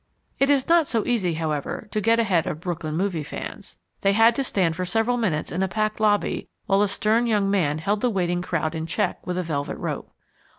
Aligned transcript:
It 0.39 0.49
is 0.49 0.67
not 0.67 0.87
so 0.87 1.05
easy, 1.05 1.35
however, 1.35 1.87
to 1.91 2.01
get 2.01 2.19
ahead 2.19 2.47
of 2.47 2.59
Brooklyn 2.59 2.97
movie 2.97 3.21
fans. 3.21 3.77
They 4.01 4.13
had 4.13 4.33
to 4.35 4.43
stand 4.43 4.75
for 4.75 4.83
several 4.83 5.15
minutes 5.15 5.51
in 5.51 5.61
a 5.61 5.67
packed 5.67 5.99
lobby 5.99 6.49
while 6.65 6.81
a 6.81 6.87
stern 6.87 7.27
young 7.27 7.51
man 7.51 7.77
held 7.77 8.01
the 8.01 8.09
waiting 8.09 8.41
crowd 8.41 8.73
in 8.73 8.87
check 8.87 9.27
with 9.27 9.37
a 9.37 9.43
velvet 9.43 9.77
rope. 9.77 10.09